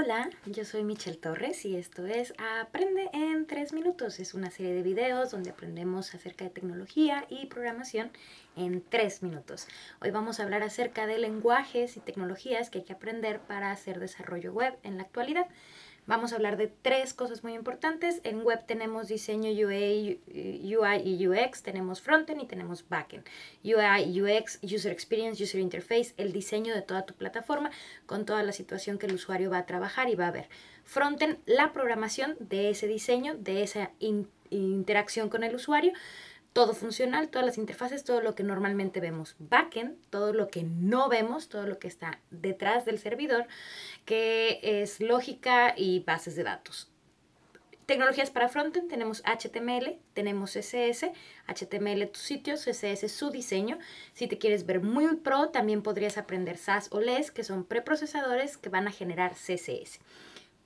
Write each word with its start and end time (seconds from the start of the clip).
Hola, 0.00 0.30
yo 0.46 0.64
soy 0.64 0.84
Michelle 0.84 1.16
Torres 1.16 1.64
y 1.64 1.74
esto 1.74 2.06
es 2.06 2.32
Aprende 2.60 3.10
en 3.12 3.48
3 3.48 3.72
minutos. 3.72 4.20
Es 4.20 4.32
una 4.32 4.48
serie 4.48 4.72
de 4.72 4.84
videos 4.84 5.32
donde 5.32 5.50
aprendemos 5.50 6.14
acerca 6.14 6.44
de 6.44 6.50
tecnología 6.50 7.26
y 7.28 7.46
programación 7.46 8.12
en 8.54 8.80
3 8.80 9.24
minutos. 9.24 9.66
Hoy 10.00 10.12
vamos 10.12 10.38
a 10.38 10.44
hablar 10.44 10.62
acerca 10.62 11.08
de 11.08 11.18
lenguajes 11.18 11.96
y 11.96 12.00
tecnologías 12.00 12.70
que 12.70 12.78
hay 12.78 12.84
que 12.84 12.92
aprender 12.92 13.40
para 13.40 13.72
hacer 13.72 13.98
desarrollo 13.98 14.52
web 14.52 14.78
en 14.84 14.98
la 14.98 15.02
actualidad. 15.02 15.48
Vamos 16.08 16.32
a 16.32 16.36
hablar 16.36 16.56
de 16.56 16.68
tres 16.68 17.12
cosas 17.12 17.44
muy 17.44 17.52
importantes. 17.52 18.22
En 18.24 18.42
web 18.42 18.64
tenemos 18.64 19.08
diseño 19.08 19.50
UI, 19.50 20.18
UI 20.26 21.02
y 21.04 21.28
UX, 21.28 21.62
tenemos 21.62 22.00
frontend 22.00 22.40
y 22.40 22.46
tenemos 22.46 22.88
backend. 22.88 23.26
UI, 23.62 24.22
UX, 24.22 24.58
User 24.62 24.90
Experience, 24.90 25.42
User 25.42 25.60
Interface, 25.60 26.14
el 26.16 26.32
diseño 26.32 26.74
de 26.74 26.80
toda 26.80 27.04
tu 27.04 27.12
plataforma 27.12 27.70
con 28.06 28.24
toda 28.24 28.42
la 28.42 28.52
situación 28.52 28.96
que 28.96 29.04
el 29.04 29.12
usuario 29.12 29.50
va 29.50 29.58
a 29.58 29.66
trabajar 29.66 30.08
y 30.08 30.14
va 30.14 30.28
a 30.28 30.30
ver. 30.30 30.48
Frontend, 30.82 31.40
la 31.44 31.74
programación 31.74 32.38
de 32.40 32.70
ese 32.70 32.86
diseño, 32.86 33.34
de 33.34 33.62
esa 33.62 33.90
interacción 34.48 35.28
con 35.28 35.44
el 35.44 35.54
usuario 35.54 35.92
todo 36.58 36.74
funcional, 36.74 37.28
todas 37.28 37.46
las 37.46 37.56
interfaces, 37.56 38.02
todo 38.02 38.20
lo 38.20 38.34
que 38.34 38.42
normalmente 38.42 38.98
vemos. 38.98 39.36
Backend, 39.38 39.96
todo 40.10 40.32
lo 40.32 40.48
que 40.48 40.64
no 40.64 41.08
vemos, 41.08 41.48
todo 41.48 41.68
lo 41.68 41.78
que 41.78 41.86
está 41.86 42.20
detrás 42.32 42.84
del 42.84 42.98
servidor, 42.98 43.46
que 44.04 44.58
es 44.60 44.98
lógica 44.98 45.72
y 45.76 46.00
bases 46.00 46.34
de 46.34 46.42
datos. 46.42 46.90
Tecnologías 47.86 48.32
para 48.32 48.48
frontend, 48.48 48.90
tenemos 48.90 49.22
HTML, 49.22 50.00
tenemos 50.14 50.54
CSS, 50.54 51.12
HTML 51.46 52.08
tu 52.08 52.18
sitio, 52.18 52.56
CSS 52.56 53.08
su 53.08 53.30
diseño. 53.30 53.78
Si 54.12 54.26
te 54.26 54.38
quieres 54.38 54.66
ver 54.66 54.80
muy 54.80 55.14
pro, 55.14 55.50
también 55.50 55.84
podrías 55.84 56.18
aprender 56.18 56.58
SAS 56.58 56.88
o 56.90 56.98
LES, 57.00 57.30
que 57.30 57.44
son 57.44 57.62
preprocesadores 57.62 58.56
que 58.56 58.68
van 58.68 58.88
a 58.88 58.90
generar 58.90 59.34
CSS. 59.34 60.00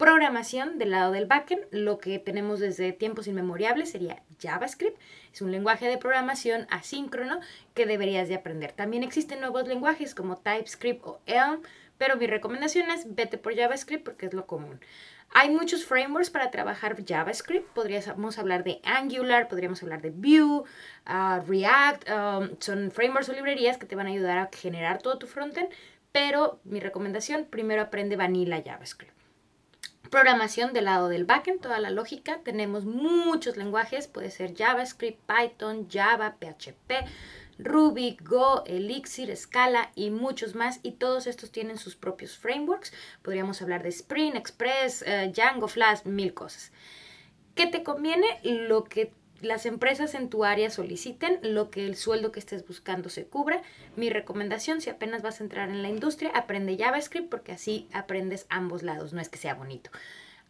Programación 0.03 0.81
del 0.81 0.91
lado 0.91 1.13
del 1.13 1.27
backend, 1.27 1.63
lo 1.71 1.99
que 1.99 2.19
tenemos 2.19 2.59
desde 2.59 2.93
tiempos 2.93 3.29
inmemoriales 3.29 3.93
sería 3.93 4.21
JavaScript. 4.41 5.01
Es 5.33 5.43
un 5.43 5.53
lenguaje 5.53 5.87
de 5.87 5.97
programación 5.97 6.67
asíncrono 6.71 7.39
que 7.73 7.87
deberías 7.87 8.27
de 8.27 8.35
aprender. 8.35 8.73
También 8.73 9.05
existen 9.05 9.41
nuevos 9.41 9.69
lenguajes 9.69 10.17
como 10.17 10.39
TypeScript 10.39 11.07
o 11.07 11.21
Elm, 11.27 11.63
pero 11.99 12.17
mi 12.17 12.27
recomendación 12.27 12.91
es 12.91 13.15
vete 13.15 13.39
por 13.39 13.55
JavaScript 13.55 14.03
porque 14.03 14.27
es 14.27 14.35
lo 14.35 14.45
común. 14.45 14.81
Hay 15.35 15.51
muchos 15.51 15.85
frameworks 15.85 16.31
para 16.31 16.51
trabajar 16.51 16.97
JavaScript. 17.07 17.69
Podríamos 17.69 18.41
hablar 18.41 18.65
de 18.65 18.81
Angular, 18.83 19.47
podríamos 19.47 19.85
hablar 19.85 20.03
de 20.03 20.11
Vue, 20.11 20.65
uh, 21.07 21.47
React. 21.47 22.09
Um, 22.11 22.57
son 22.59 22.91
frameworks 22.91 23.29
o 23.29 23.35
librerías 23.35 23.79
que 23.79 23.87
te 23.87 23.95
van 23.95 24.09
a 24.09 24.11
ayudar 24.11 24.39
a 24.39 24.51
generar 24.53 25.01
todo 25.01 25.19
tu 25.19 25.29
frontend. 25.29 25.69
Pero 26.11 26.59
mi 26.65 26.81
recomendación, 26.81 27.45
primero 27.45 27.83
aprende 27.83 28.17
Vanilla 28.17 28.61
JavaScript 28.61 29.22
programación 30.13 30.75
del 30.75 30.85
lado 30.85 31.09
del 31.09 31.25
backend, 31.25 31.63
toda 31.63 31.81
la 31.81 31.89
lógica. 31.89 32.41
Tenemos 32.45 32.85
muchos 32.85 33.57
lenguajes, 33.57 34.09
puede 34.09 34.31
ser 34.31 34.55
JavaScript, 34.55 35.19
Python, 35.27 35.89
Java, 35.91 36.37
PHP, 36.39 37.07
Ruby, 37.59 38.19
Go, 38.23 38.63
Elixir, 38.67 39.35
Scala 39.35 39.91
y 39.95 40.11
muchos 40.11 40.55
más. 40.55 40.81
Y 40.83 40.93
todos 40.93 41.27
estos 41.27 41.51
tienen 41.51 41.79
sus 41.79 41.97
propios 41.97 42.37
frameworks. 42.37 42.93
Podríamos 43.23 43.63
hablar 43.63 43.83
de 43.83 43.89
Spring, 43.89 44.37
Express, 44.37 45.01
eh, 45.07 45.33
Django, 45.35 45.67
Flash, 45.67 46.05
mil 46.05 46.35
cosas. 46.35 46.73
¿Qué 47.55 47.67
te 47.67 47.83
conviene? 47.83 48.27
Lo 48.43 48.85
que 48.85 49.15
las 49.43 49.67
empresas 49.67 50.15
en 50.15 50.29
tu 50.29 50.45
área 50.45 50.71
soliciten 50.71 51.39
lo 51.43 51.71
que 51.71 51.85
el 51.87 51.97
sueldo 51.97 52.33
que 52.33 52.41
estés 52.41 52.67
buscando 52.67 53.11
se 53.11 53.25
cubra. 53.25 53.63
Mi 53.97 54.09
recomendación, 54.09 54.81
si 54.81 54.89
apenas 54.89 55.23
vas 55.23 55.41
a 55.41 55.45
entrar 55.45 55.69
en 55.69 55.83
la 55.83 55.89
industria, 55.89 56.31
aprende 56.31 56.77
JavaScript 56.79 57.29
porque 57.29 57.53
así 57.53 57.89
aprendes 57.93 58.47
ambos 58.49 58.83
lados, 58.83 59.13
no 59.13 59.21
es 59.21 59.29
que 59.29 59.39
sea 59.39 59.55
bonito. 59.55 59.91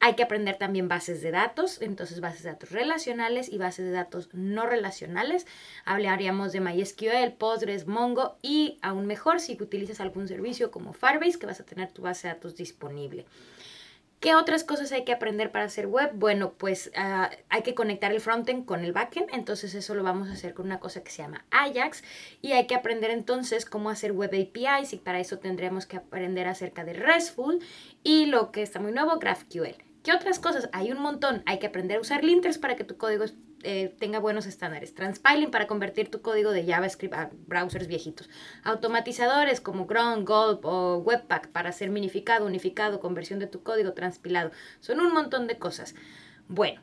Hay 0.05 0.15
que 0.15 0.25
aprender 0.25 0.57
también 0.57 0.89
bases 0.89 1.23
de 1.23 1.31
datos, 1.31 1.81
entonces 1.81 2.21
bases 2.21 2.43
de 2.43 2.51
datos 2.51 2.73
relacionales 2.73 3.49
y 3.49 3.57
bases 3.57 3.85
de 3.85 3.93
datos 3.93 4.29
no 4.33 4.67
relacionales. 4.67 5.47
Hablaríamos 5.85 6.51
de 6.51 6.61
MySQL, 6.61 7.35
Postgres, 7.39 7.87
Mongo 7.87 8.37
y 8.43 8.79
aún 8.83 9.07
mejor 9.07 9.39
si 9.39 9.57
utilizas 9.61 10.01
algún 10.01 10.27
servicio 10.27 10.73
como 10.73 10.93
Firebase 10.93 11.39
que 11.39 11.47
vas 11.47 11.61
a 11.61 11.65
tener 11.65 11.93
tu 11.93 12.03
base 12.03 12.27
de 12.27 12.35
datos 12.35 12.57
disponible. 12.57 13.27
¿Qué 14.23 14.37
otras 14.37 14.63
cosas 14.63 14.93
hay 14.93 15.03
que 15.03 15.11
aprender 15.11 15.51
para 15.51 15.65
hacer 15.65 15.89
web? 15.89 16.13
Bueno, 16.15 16.53
pues 16.53 16.93
ah, 16.95 17.29
hay 17.49 17.63
que 17.63 17.75
conectar 17.75 18.13
el 18.13 18.21
frontend 18.21 18.65
con 18.65 18.85
el 18.85 18.93
backend, 18.93 19.27
entonces 19.33 19.75
eso 19.75 19.97
lo 19.97 20.05
vamos 20.05 20.29
a 20.29 20.35
hacer 20.35 20.55
con 20.55 20.67
una 20.67 20.79
cosa 20.79 21.03
que 21.03 21.11
se 21.11 21.23
llama 21.23 21.45
Ajax 21.51 22.05
y 22.41 22.53
hay 22.53 22.69
que 22.69 22.77
aprender 22.77 23.11
entonces 23.11 23.67
cómo 23.67 23.91
hacer 23.91 24.13
web 24.13 24.31
APIs 24.31 24.93
y 24.93 24.99
para 24.99 25.19
eso 25.19 25.41
tendremos 25.41 25.87
que 25.87 25.97
aprender 25.97 26.47
acerca 26.47 26.85
de 26.85 26.93
RESTful 26.93 27.59
y 28.05 28.27
lo 28.27 28.53
que 28.53 28.63
está 28.63 28.79
muy 28.79 28.93
nuevo, 28.93 29.19
GraphQL. 29.19 29.83
¿Qué 30.05 30.13
otras 30.13 30.39
cosas? 30.39 30.69
Hay 30.73 30.93
un 30.93 31.01
montón. 31.01 31.43
Hay 31.47 31.59
que 31.59 31.67
aprender 31.67 31.97
a 31.97 32.01
usar 32.01 32.23
linters 32.23 32.59
para 32.59 32.77
que 32.77 32.85
tu 32.85 32.97
código 32.97 33.25
eh, 33.63 33.95
tenga 33.99 34.19
buenos 34.19 34.47
estándares. 34.47 34.95
Transpiling 34.95 35.51
para 35.51 35.67
convertir 35.67 36.11
tu 36.11 36.23
código 36.23 36.51
de 36.53 36.65
JavaScript 36.65 37.15
a 37.15 37.31
browsers 37.47 37.87
viejitos. 37.87 38.29
Automatizadores 38.65 39.61
como 39.61 39.87
Ground, 39.87 40.27
Gulp 40.27 40.65
o 40.65 40.99
Webpack 40.99 41.49
para 41.49 41.71
hacer 41.71 41.91
minificado, 41.91 42.47
unificado, 42.47 43.01
conversión 43.01 43.39
de 43.39 43.47
tu 43.47 43.63
código 43.63 43.93
transpilado. 43.93 44.51
Son 44.81 45.01
un 45.01 45.13
montón 45.13 45.47
de 45.47 45.59
cosas. 45.59 45.95
Bueno, 46.49 46.81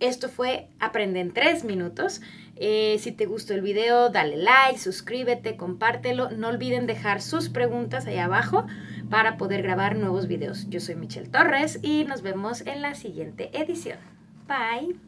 esto 0.00 0.28
fue 0.28 0.68
Aprende 0.80 1.20
en 1.20 1.32
3 1.32 1.64
minutos. 1.64 2.20
Eh, 2.56 2.96
si 2.98 3.12
te 3.12 3.26
gustó 3.26 3.54
el 3.54 3.60
video, 3.60 4.10
dale 4.10 4.36
like, 4.36 4.78
suscríbete, 4.78 5.56
compártelo. 5.56 6.30
No 6.30 6.48
olviden 6.48 6.86
dejar 6.86 7.22
sus 7.22 7.48
preguntas 7.48 8.06
ahí 8.06 8.18
abajo 8.18 8.66
para 9.10 9.36
poder 9.36 9.62
grabar 9.62 9.96
nuevos 9.96 10.26
videos. 10.26 10.68
Yo 10.68 10.80
soy 10.80 10.96
Michelle 10.96 11.28
Torres 11.28 11.78
y 11.82 12.04
nos 12.04 12.22
vemos 12.22 12.62
en 12.62 12.82
la 12.82 12.94
siguiente 12.94 13.50
edición. 13.52 13.98
Bye. 14.48 14.98